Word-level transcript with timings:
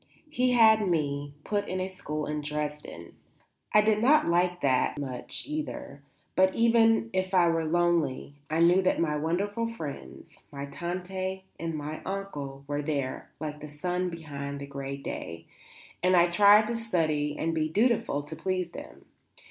He 0.31 0.53
had 0.53 0.87
me 0.89 1.35
put 1.43 1.69
at 1.69 1.79
a 1.79 1.87
school 1.87 2.25
in 2.25 2.41
Dresden. 2.41 3.13
I 3.71 3.81
did 3.81 4.01
not 4.01 4.27
like 4.27 4.61
that 4.61 4.97
much, 4.97 5.43
either. 5.45 6.01
But, 6.35 6.55
even 6.55 7.11
if 7.13 7.35
I 7.35 7.47
were 7.49 7.65
lonely, 7.65 8.33
I 8.49 8.61
knew 8.61 8.81
that 8.81 8.99
my 8.99 9.15
wonderful 9.15 9.67
friends 9.67 10.41
my 10.51 10.65
Tante 10.65 11.43
and 11.59 11.75
my 11.75 12.01
Onkel 12.03 12.63
were 12.67 12.81
there, 12.81 13.29
like 13.39 13.59
the 13.59 13.69
sun 13.69 14.09
behind 14.09 14.59
the 14.59 14.65
grey 14.65 14.97
day, 14.97 15.45
and 16.01 16.15
I 16.17 16.29
tried 16.31 16.65
to 16.65 16.75
study 16.75 17.35
and 17.37 17.53
be 17.53 17.69
dutiful 17.69 18.23
to 18.23 18.35
please 18.35 18.71
them. 18.71 19.05